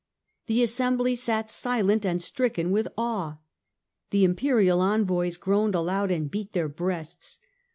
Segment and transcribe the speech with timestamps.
[0.47, 3.37] The assembly sat silent and stricken with awe.
[4.09, 7.37] The Imperial envoys groaned aloud and beat their breasts.